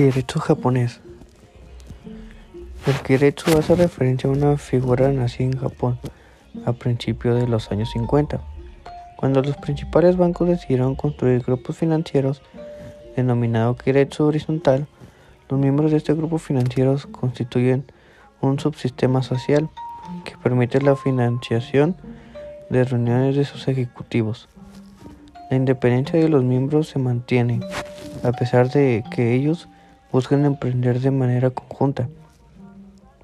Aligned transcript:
Keiretsu 0.00 0.40
japonés. 0.40 0.98
El 2.86 2.94
Keiretsu 3.02 3.58
hace 3.58 3.74
referencia 3.74 4.30
a 4.30 4.32
una 4.32 4.56
figura 4.56 5.12
nacida 5.12 5.44
en 5.44 5.58
Japón 5.58 5.98
a 6.64 6.72
principios 6.72 7.38
de 7.38 7.46
los 7.46 7.70
años 7.70 7.90
50, 7.90 8.40
cuando 9.18 9.42
los 9.42 9.58
principales 9.58 10.16
bancos 10.16 10.48
decidieron 10.48 10.94
construir 10.94 11.42
grupos 11.42 11.76
financieros 11.76 12.40
denominado 13.14 13.76
Keiretsu 13.76 14.24
horizontal. 14.24 14.86
Los 15.50 15.60
miembros 15.60 15.90
de 15.90 15.98
este 15.98 16.14
grupo 16.14 16.38
financiero 16.38 16.96
constituyen 17.12 17.84
un 18.40 18.58
subsistema 18.58 19.22
social 19.22 19.68
que 20.24 20.34
permite 20.42 20.80
la 20.80 20.96
financiación 20.96 21.94
de 22.70 22.84
reuniones 22.84 23.36
de 23.36 23.44
sus 23.44 23.68
ejecutivos. 23.68 24.48
La 25.50 25.58
independencia 25.58 26.18
de 26.18 26.30
los 26.30 26.42
miembros 26.42 26.88
se 26.88 26.98
mantiene, 26.98 27.60
a 28.22 28.32
pesar 28.32 28.70
de 28.70 29.04
que 29.10 29.34
ellos 29.34 29.68
buscan 30.12 30.44
emprender 30.44 31.00
de 31.00 31.10
manera 31.10 31.50
conjunta. 31.50 32.08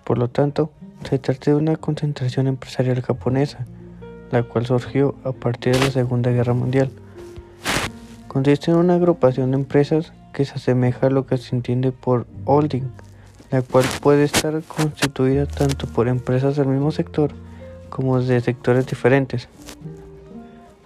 Por 0.05 0.19
lo 0.19 0.29
tanto, 0.29 0.71
se 1.09 1.19
trata 1.19 1.51
de 1.51 1.57
una 1.57 1.77
concentración 1.77 2.47
empresarial 2.47 3.03
japonesa, 3.03 3.67
la 4.31 4.43
cual 4.43 4.67
surgió 4.67 5.15
a 5.25 5.33
partir 5.33 5.75
de 5.75 5.85
la 5.85 5.91
Segunda 5.91 6.31
Guerra 6.31 6.55
Mundial. 6.55 6.91
Consiste 8.29 8.71
en 8.71 8.77
una 8.77 8.95
agrupación 8.95 9.51
de 9.51 9.57
empresas 9.57 10.13
que 10.33 10.45
se 10.45 10.55
asemeja 10.55 11.07
a 11.07 11.11
lo 11.11 11.27
que 11.27 11.39
se 11.39 11.57
entiende 11.57 11.93
por 11.93 12.27
holding, 12.45 12.85
la 13.51 13.63
cual 13.63 13.85
puede 14.01 14.25
estar 14.25 14.61
constituida 14.63 15.47
tanto 15.47 15.87
por 15.87 16.09
empresas 16.09 16.57
del 16.57 16.69
mismo 16.69 16.91
sector 16.91 17.33
como 17.89 18.21
de 18.21 18.41
sectores 18.41 18.87
diferentes, 18.87 19.49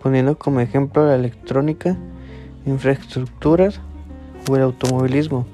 poniendo 0.02 0.38
como 0.38 0.60
ejemplo 0.60 1.06
la 1.06 1.16
electrónica, 1.16 1.96
infraestructuras 2.66 3.80
o 4.48 4.56
el 4.56 4.62
automovilismo. 4.62 5.46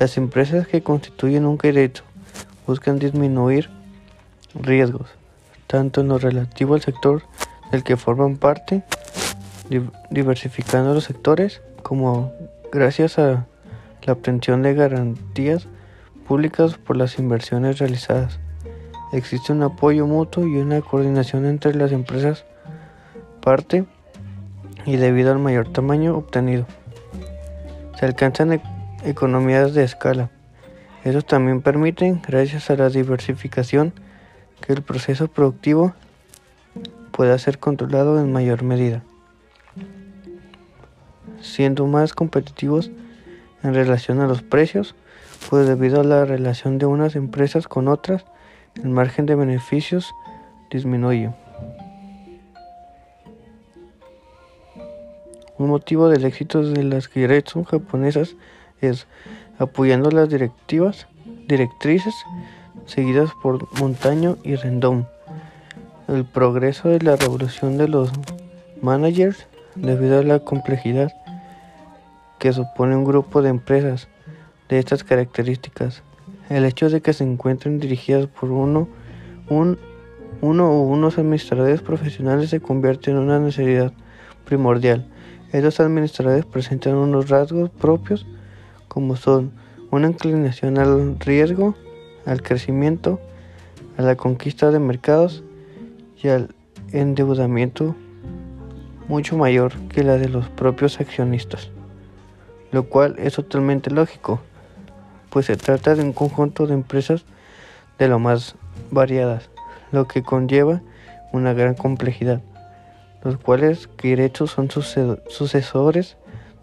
Las 0.00 0.16
empresas 0.16 0.66
que 0.66 0.82
constituyen 0.82 1.44
un 1.44 1.58
crédito 1.58 2.00
buscan 2.66 2.98
disminuir 2.98 3.68
riesgos, 4.54 5.10
tanto 5.66 6.00
en 6.00 6.08
lo 6.08 6.16
relativo 6.16 6.72
al 6.72 6.80
sector 6.80 7.22
del 7.70 7.84
que 7.84 7.98
forman 7.98 8.38
parte, 8.38 8.82
diversificando 10.10 10.94
los 10.94 11.04
sectores, 11.04 11.60
como 11.82 12.32
gracias 12.72 13.18
a 13.18 13.44
la 14.04 14.12
obtención 14.14 14.62
de 14.62 14.72
garantías 14.72 15.68
públicas 16.26 16.78
por 16.78 16.96
las 16.96 17.18
inversiones 17.18 17.78
realizadas. 17.78 18.40
Existe 19.12 19.52
un 19.52 19.62
apoyo 19.64 20.06
mutuo 20.06 20.46
y 20.46 20.56
una 20.56 20.80
coordinación 20.80 21.44
entre 21.44 21.74
las 21.74 21.92
empresas 21.92 22.46
parte 23.42 23.84
y 24.86 24.96
debido 24.96 25.30
al 25.30 25.40
mayor 25.40 25.70
tamaño 25.70 26.16
obtenido. 26.16 26.64
Se 27.98 28.06
alcanzan 28.06 28.62
economías 29.04 29.74
de 29.74 29.84
escala. 29.84 30.30
Eso 31.04 31.22
también 31.22 31.62
permite, 31.62 32.20
gracias 32.26 32.70
a 32.70 32.76
la 32.76 32.90
diversificación, 32.90 33.92
que 34.60 34.72
el 34.72 34.82
proceso 34.82 35.28
productivo 35.28 35.94
pueda 37.10 37.38
ser 37.38 37.58
controlado 37.58 38.20
en 38.20 38.32
mayor 38.32 38.62
medida, 38.62 39.02
siendo 41.40 41.86
más 41.86 42.12
competitivos 42.12 42.90
en 43.62 43.74
relación 43.74 44.20
a 44.20 44.26
los 44.26 44.42
precios, 44.42 44.94
pues 45.48 45.66
debido 45.66 46.00
a 46.00 46.04
la 46.04 46.24
relación 46.24 46.78
de 46.78 46.86
unas 46.86 47.16
empresas 47.16 47.66
con 47.66 47.88
otras, 47.88 48.24
el 48.76 48.90
margen 48.90 49.26
de 49.26 49.34
beneficios 49.34 50.12
disminuye. 50.70 51.30
Un 55.58 55.68
motivo 55.68 56.08
del 56.08 56.24
éxito 56.24 56.62
de 56.62 56.84
las 56.84 57.08
Kiretsu 57.08 57.64
japonesas 57.64 58.34
es 58.80 59.06
apoyando 59.58 60.10
las 60.10 60.28
directivas, 60.28 61.06
directrices 61.46 62.14
seguidas 62.86 63.30
por 63.42 63.68
Montaño 63.78 64.36
y 64.42 64.56
Rendón. 64.56 65.06
El 66.08 66.24
progreso 66.24 66.88
de 66.88 67.00
la 67.00 67.16
revolución 67.16 67.78
de 67.78 67.88
los 67.88 68.10
managers 68.82 69.46
debido 69.76 70.18
a 70.18 70.22
la 70.22 70.40
complejidad 70.40 71.12
que 72.38 72.52
supone 72.52 72.96
un 72.96 73.04
grupo 73.04 73.42
de 73.42 73.50
empresas 73.50 74.08
de 74.68 74.78
estas 74.78 75.04
características. 75.04 76.02
El 76.48 76.64
hecho 76.64 76.88
de 76.88 77.00
que 77.00 77.12
se 77.12 77.22
encuentren 77.22 77.78
dirigidas 77.78 78.26
por 78.26 78.50
uno, 78.50 78.88
un, 79.48 79.78
uno 80.40 80.70
o 80.70 80.82
unos 80.82 81.18
administradores 81.18 81.82
profesionales 81.82 82.50
se 82.50 82.60
convierte 82.60 83.10
en 83.10 83.18
una 83.18 83.38
necesidad 83.38 83.92
primordial. 84.46 85.06
Estos 85.52 85.80
administradores 85.80 86.44
presentan 86.44 86.94
unos 86.94 87.28
rasgos 87.28 87.70
propios 87.70 88.26
como 88.90 89.16
son 89.16 89.52
una 89.90 90.08
inclinación 90.08 90.76
al 90.76 91.18
riesgo, 91.18 91.74
al 92.26 92.42
crecimiento, 92.42 93.18
a 93.96 94.02
la 94.02 94.16
conquista 94.16 94.70
de 94.70 94.78
mercados 94.78 95.42
y 96.22 96.28
al 96.28 96.54
endeudamiento 96.92 97.96
mucho 99.08 99.38
mayor 99.38 99.72
que 99.88 100.04
la 100.04 100.18
de 100.18 100.28
los 100.28 100.50
propios 100.50 101.00
accionistas, 101.00 101.70
lo 102.70 102.84
cual 102.84 103.16
es 103.18 103.32
totalmente 103.32 103.90
lógico, 103.90 104.40
pues 105.30 105.46
se 105.46 105.56
trata 105.56 105.94
de 105.94 106.02
un 106.02 106.12
conjunto 106.12 106.66
de 106.66 106.74
empresas 106.74 107.24
de 107.98 108.08
lo 108.08 108.18
más 108.18 108.56
variadas, 108.90 109.48
lo 109.90 110.06
que 110.06 110.22
conlleva 110.22 110.82
una 111.32 111.54
gran 111.54 111.74
complejidad 111.74 112.42
los 113.22 113.36
cuales 113.36 113.86
Kiretsu 113.86 114.46
son 114.46 114.70
sucesores 114.70 116.16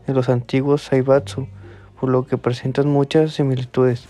de 0.06 0.14
los 0.14 0.30
antiguos 0.30 0.84
Saibatsu, 0.84 1.48
por 2.00 2.10
lo 2.10 2.26
que 2.26 2.38
presentan 2.38 2.88
muchas 2.88 3.34
similitudes. 3.34 4.06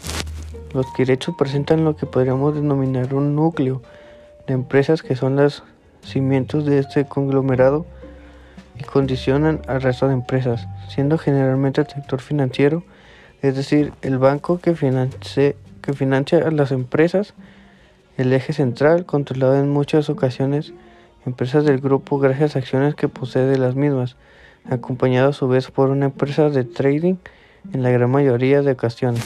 Los 0.73 0.85
Kiretsu 0.93 1.35
presentan 1.37 1.83
lo 1.83 1.95
que 1.95 2.05
podríamos 2.05 2.53
denominar 2.53 3.13
un 3.13 3.35
núcleo 3.35 3.81
de 4.47 4.53
empresas 4.53 5.01
que 5.01 5.15
son 5.15 5.35
los 5.35 5.63
cimientos 6.03 6.65
de 6.65 6.79
este 6.79 7.05
conglomerado 7.05 7.85
y 8.79 8.83
condicionan 8.83 9.61
al 9.67 9.81
resto 9.81 10.07
de 10.07 10.13
empresas, 10.13 10.67
siendo 10.89 11.17
generalmente 11.17 11.81
el 11.81 11.87
sector 11.87 12.21
financiero, 12.21 12.83
es 13.41 13.55
decir, 13.55 13.93
el 14.01 14.17
banco 14.17 14.59
que, 14.59 14.73
que 14.73 15.93
financia 15.93 16.39
a 16.39 16.51
las 16.51 16.71
empresas, 16.71 17.33
el 18.17 18.33
eje 18.33 18.53
central, 18.53 19.05
controlado 19.05 19.57
en 19.57 19.69
muchas 19.69 20.09
ocasiones 20.09 20.73
empresas 21.25 21.65
del 21.65 21.79
grupo 21.79 22.19
gracias 22.19 22.55
a 22.55 22.59
acciones 22.59 22.95
que 22.95 23.09
posee 23.09 23.43
de 23.43 23.57
las 23.57 23.75
mismas, 23.75 24.15
acompañado 24.69 25.29
a 25.29 25.33
su 25.33 25.47
vez 25.47 25.69
por 25.69 25.89
una 25.89 26.05
empresa 26.05 26.49
de 26.49 26.63
trading 26.63 27.15
en 27.73 27.83
la 27.83 27.89
gran 27.89 28.09
mayoría 28.09 28.61
de 28.61 28.71
ocasiones. 28.71 29.23